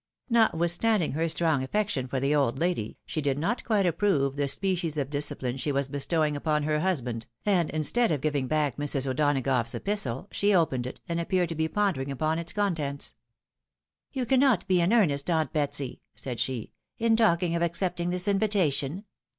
[0.31, 4.97] Notwithstanding her strong affection for the old lady, she did not quite approve the species
[4.97, 5.39] of disci 160 THE WIDOW MAKEIED.
[5.51, 9.05] pline she was bestowing upon her husband, and instead of giving back Mrs.
[9.05, 13.13] O'Donagough's epistle, she opened it, and ap peared to be pondering upon its contents."
[14.11, 19.03] You cannot be in earnest, aunt Betsy," said she," in talking of accepting this invitation.